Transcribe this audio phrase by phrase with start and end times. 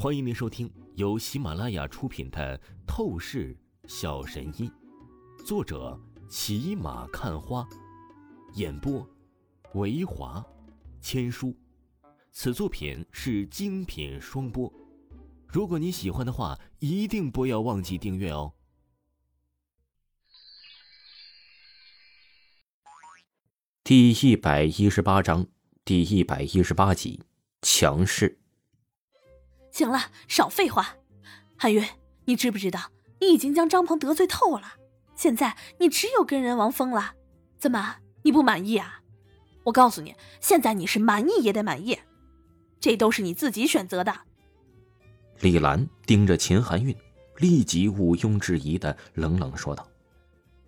[0.00, 2.56] 欢迎您收听由喜马拉雅出品的
[2.86, 4.70] 《透视小神医》，
[5.44, 7.68] 作者骑马看花，
[8.54, 9.04] 演播
[9.74, 10.46] 维华
[11.00, 11.52] 千书。
[12.30, 14.72] 此作品是精品双播。
[15.48, 18.54] 如果你喜欢的话，一定不要忘记订阅哦。
[23.82, 25.48] 第一百一十八章，
[25.84, 27.20] 第一百一十八集，
[27.62, 28.38] 强势。
[29.78, 30.96] 行了，少废话。
[31.56, 31.86] 韩云，
[32.24, 34.72] 你知不知道，你已经将张鹏得罪透了？
[35.14, 37.12] 现在你只有跟人王峰了。
[37.60, 39.02] 怎么，你不满意啊？
[39.62, 41.96] 我告诉你，现在你是满意也得满意，
[42.80, 44.12] 这都是你自己选择的。
[45.42, 46.92] 李兰盯着秦含韵，
[47.36, 49.88] 立即毋庸置疑的冷冷说道：“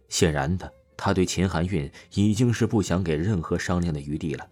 [0.08, 4.48] 显然的，他对秦含韵已经是不想给任何商量的余地了。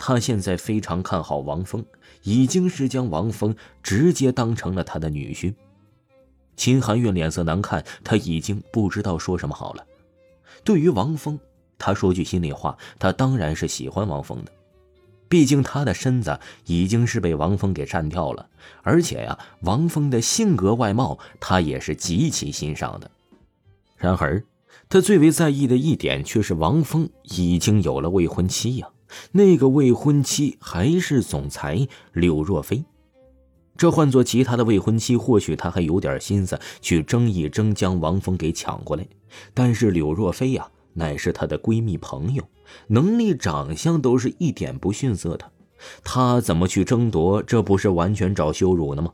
[0.00, 1.84] 他现在非常看好王峰，
[2.22, 5.54] 已经是将王峰直接当成了他的女婿。”
[6.56, 9.86] 秦含韵脸色难看，他已经不知道说什么好了。
[10.64, 11.38] 对于王峰，
[11.78, 14.50] 他说句心里话，他当然是喜欢王峰的。
[15.28, 18.48] 毕竟他的身子已经是被王峰给占掉了，
[18.82, 23.10] 而且呀，王峰的性格外貌他也是极其欣赏的。
[23.96, 24.42] 然而，
[24.88, 28.88] 他最为在意的一点却是王峰已经有了未婚妻呀，
[29.32, 32.84] 那个未婚妻还是总裁柳若飞。
[33.76, 39.06] 这换做其他的未婚妻，或许他还有点心思去争一争，将王峰给抢过来。
[39.54, 42.44] 但是柳若飞呀，乃是她的闺蜜朋友。
[42.86, 45.50] 能力、长相都是一点不逊色的，
[46.04, 47.42] 他怎么去争夺？
[47.42, 49.12] 这不是完全找羞辱呢吗？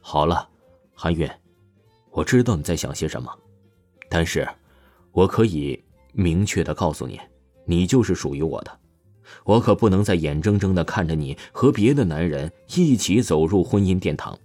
[0.00, 0.48] 好了，
[0.92, 1.26] 韩云，
[2.10, 3.32] 我知道你在想些什么，
[4.10, 4.46] 但是，
[5.12, 7.18] 我可以明确的告诉你，
[7.64, 8.78] 你就是属于我的，
[9.44, 14.38] 我可不能再眼睁睁的看着你和别的男人一起走入婚姻殿堂，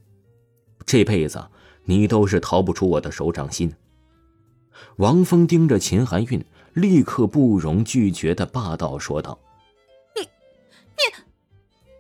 [0.85, 1.43] 这辈子
[1.83, 3.73] 你都是逃不出我的手掌心。
[4.97, 6.45] 王峰盯着秦含韵。
[6.75, 9.39] 立刻不容拒绝的霸道说道
[10.13, 11.23] ：“你，你！”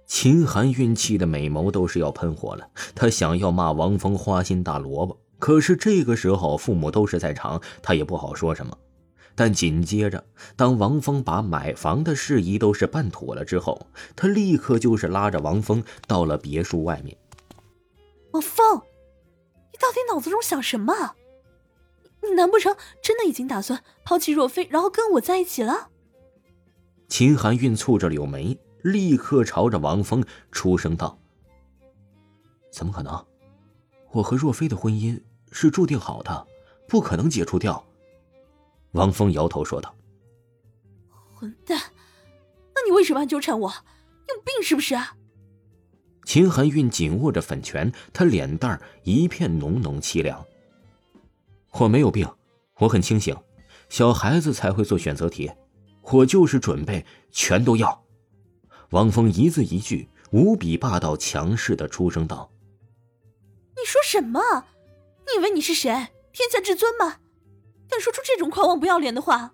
[0.05, 2.67] 秦寒韵气的美眸都是要喷火了。
[2.93, 8.77] 她想要骂王峰花心大萝卜，可是这个时候父母都是在场，她也不好说什么。
[9.35, 10.25] 但紧接着，
[10.55, 17.17] 当王峰把买房的事宜都是办妥了之后，他立刻就是拉着王峰到了别墅外面。
[18.31, 21.15] 王峰，你到底脑子中想什么？
[22.35, 25.89] 难不成真的已经打算抛弃若飞，然后跟我在一起了？
[27.07, 31.19] 秦寒韵蹙着柳眉，立刻朝着王峰出声道
[32.73, 33.25] ：“怎么可能？
[34.11, 35.21] 我和若飞的婚姻
[35.51, 36.47] 是注定好的，
[36.87, 37.85] 不可能解除掉。”
[38.95, 39.93] 王峰摇头说道
[41.33, 41.77] ：“混蛋，
[42.73, 43.69] 那你为什么要纠缠我？
[43.69, 44.95] 有病是不是？”
[46.23, 50.43] 秦寒韵紧握着粉拳，他脸蛋一片浓浓凄凉。
[51.73, 52.25] 我没有病，
[52.79, 53.35] 我很清醒，
[53.89, 55.51] 小孩子才会做选择题，
[56.01, 58.03] 我就是准备全都要。
[58.91, 62.49] 王峰一字一句，无比霸道强势的出声道
[63.75, 64.39] ：“你说什么？
[65.27, 65.91] 你以为你是谁？
[66.31, 67.17] 天下至尊吗？
[67.89, 69.53] 敢说出这种狂妄不要脸的话？”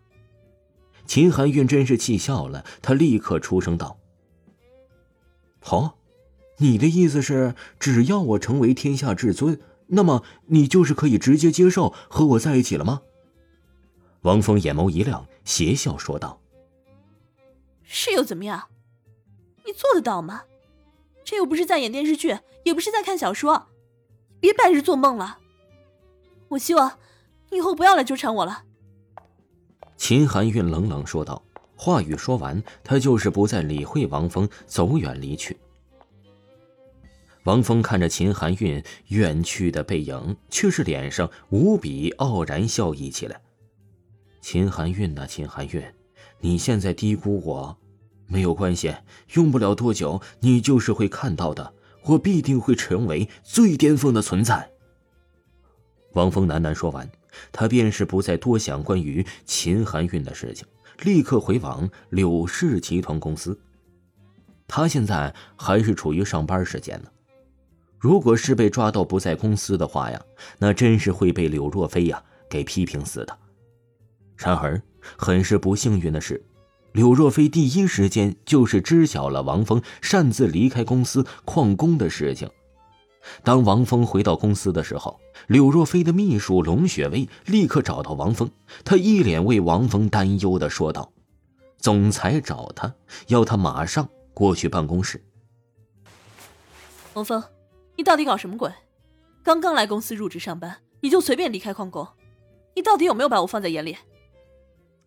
[1.06, 3.98] 秦含韵真是气笑了，她立刻出声道
[5.60, 5.98] ：“好，
[6.58, 9.60] 你的意思是，只要我成为天下至尊？”
[9.94, 13.02] 那么你就是可以直接接受和我在一起了吗？
[14.22, 16.40] 王峰眼眸一亮，邪笑说道
[17.84, 18.70] ：“是又怎么样？
[19.66, 20.44] 你做得到吗？
[21.26, 23.68] 这又不是在演电视剧，也不是在看小说，
[24.40, 25.40] 别白日做梦了。
[26.48, 26.96] 我希望你
[27.52, 28.64] 以后不要来纠缠我了。”
[29.96, 31.44] 秦含韵冷冷说道。
[31.84, 35.58] 话语说完，他就是不再理会王峰，走远离去。
[37.46, 43.42] 王峰看着秦含韵远去的背影，却是脸上无比傲然笑意起来。
[44.42, 45.84] 秦含韵呐，秦含韵，
[46.40, 47.76] 你现在低估我，
[48.28, 48.94] 没有关系，
[49.34, 51.74] 用不了多久，你就是会看到的，
[52.04, 54.70] 我必定会成为最巅峰的存在。
[56.14, 57.10] 王峰喃喃说完，
[57.52, 60.66] 他便是不再多想关于秦含韵的事情，
[61.04, 63.60] 立刻回往柳氏集团公司。
[64.68, 67.10] 他现在还是处于上班时间呢。
[68.00, 70.20] 如果是被抓到不在公司的话呀，
[70.58, 73.38] 那真是会被柳若飞呀给批评死的。
[74.36, 74.82] 然而，
[75.18, 76.44] 很是不幸运的是，
[76.94, 82.50] 柳若飞第一时间就是知晓了王峰擅自离开公司旷工的事情。
[83.44, 88.50] 当王峰回到公司的时候，柳若飞的秘书龙雪薇立刻找到王峰，
[88.84, 91.12] 他一脸为王峰担忧的说道
[91.78, 92.94] ：“总裁找他，
[93.28, 95.24] 要他马上过去办公室。”
[97.14, 97.44] 王峰。
[97.98, 98.72] 你到底搞什么鬼？
[99.44, 102.08] 刚刚来公司入职上班，你就随便离开矿工？
[102.76, 103.96] 你到底有没有把我放在眼里？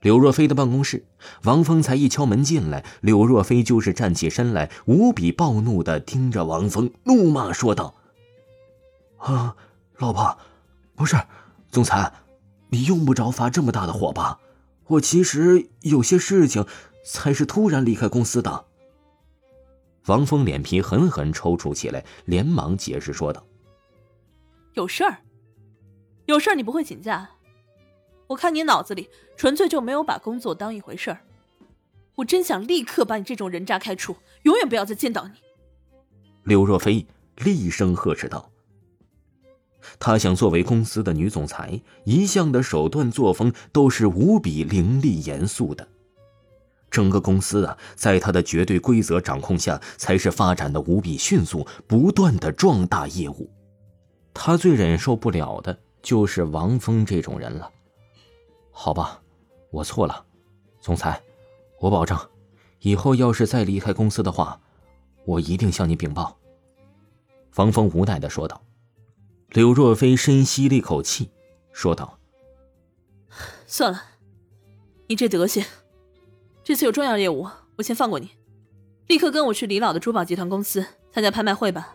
[0.00, 1.06] 柳若飞的办公室，
[1.42, 7.94] 王峰才一敲门进来，柳若飞就是站起身来，无比暴怒的盯着王峰，怒骂说道
[9.24, 9.56] ：“啊，
[9.96, 10.38] 老婆，
[10.94, 11.16] 不是，
[11.70, 12.12] 总裁，
[12.68, 14.38] 你用不着发这么大的火吧？
[14.86, 16.66] 我其实有些事情，
[17.06, 18.66] 才是突然离开公司的。”
[20.06, 23.42] 王峰脸皮狠狠抽搐起来，连忙解释说道
[24.74, 25.16] ：“有事儿，
[26.26, 27.30] 有事儿，你不会请假？
[28.26, 31.20] 我看你脑子里纯粹就没有把工作当一回事儿。
[32.16, 35.32] 我真想立刻把你这种人渣开除，永远不要再见到你。”
[36.44, 37.06] 刘若飞
[37.38, 38.50] 厉声呵斥道
[39.98, 45.86] ：“她想作为公司的女总裁，一向的手段作风都是无比凌厉严肃的。”
[46.90, 53.50] 整个公司啊，在他的绝对规则掌控下，才是发展的无比迅速，不断的壮大业务。
[54.32, 57.68] 他最忍受不了的就是王峰这种人了。
[58.70, 59.20] 好吧，
[59.70, 60.24] 我错了，
[60.80, 61.20] 总裁，
[61.80, 62.16] 我保证，
[62.80, 64.60] 以后要是再离开公司的话，
[65.24, 66.36] 我一定向你禀报。
[67.56, 68.60] 王峰无奈的说道。
[69.54, 71.30] 柳若飞深吸了一口气，
[71.72, 72.18] 说道
[73.68, 74.02] ：“算了，
[75.06, 75.64] 你这德行。”
[76.64, 77.46] 这次有重要业务，
[77.76, 78.30] 我先放过你。
[79.06, 81.94] 立刻跟我去李老的珠宝集团公司参加拍卖会吧。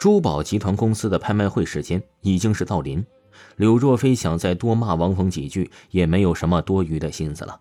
[0.00, 3.06] 珠宝集团公司的拍卖会时间已经是到临，
[3.54, 7.60] 柳若飞想再多骂王峰几句，也没有什么多余的心思了。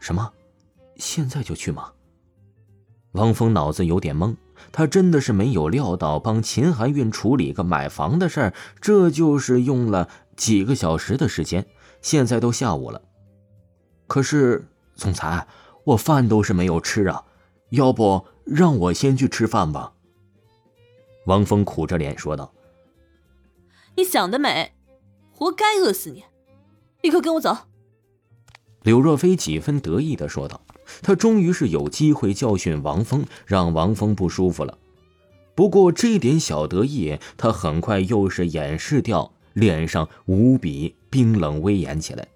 [0.00, 0.32] 什么？
[0.96, 1.92] 现在就去吗？
[3.12, 4.34] 王峰脑子有点懵，
[4.70, 11.66] 他真的是没有料到帮秦含韵处理个买房的事儿，这就是用了几个小时的时间，
[12.00, 13.02] 现在都下午了。
[14.06, 15.46] 可是，总裁，
[15.84, 17.24] 我饭都是没有吃啊，
[17.70, 19.94] 要不让我先去吃饭吧？
[21.26, 22.52] 王峰苦着脸说道。
[23.96, 24.72] 你想得美，
[25.30, 26.24] 活该饿死你！
[27.02, 27.56] 立刻跟我走。
[28.82, 30.60] 柳若飞几分得意的说道。
[31.00, 34.76] 他终于是有机会教训王峰，让王峰不舒服了。
[35.54, 42.26] 不过这点小得意，他很快又是掩饰掉，脸上无比冰冷威严起来。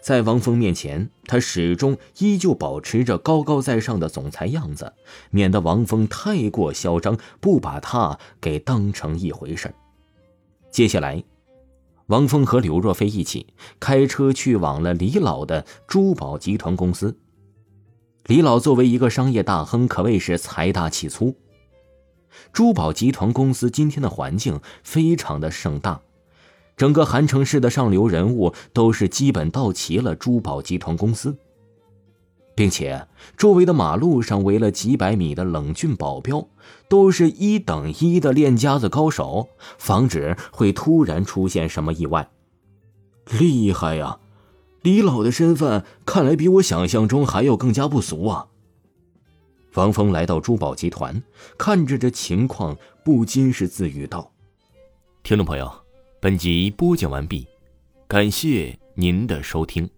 [0.00, 4.92] 在王峰面前，他始终依旧保持着高高在上的总裁样子，
[5.30, 9.72] 免得王峰太过嚣张，不把他给当成一回事
[10.70, 11.22] 接下来，
[12.06, 13.46] 王峰和柳若飞一起
[13.80, 17.16] 开车去往了李老的珠宝集团公司。
[18.26, 21.36] 李老作为一个商业大亨，可谓是财大气粗。
[22.54, 26.00] 珠宝集团公司今天的环境非常的盛大。
[26.74, 31.36] 整个韩城市的上流人物都是基本到齐了珠宝集团公司，
[32.54, 33.06] 并且
[33.36, 36.48] 周围的马路上围了几百米的冷峻保镖，
[36.88, 42.30] 都是一等一的练家子高手，防止会突然出现什么意外。
[43.38, 44.18] 厉害呀！
[44.84, 48.46] 李老的身份看来比我想象中还要更加不俗啊！
[49.72, 51.22] 王峰来到珠宝集团，
[51.56, 54.30] 看着这情况，不禁是自语道
[55.24, 55.72] ：“听众朋友。”
[56.20, 57.46] 本集播讲完毕，
[58.06, 59.88] 感谢您的收听。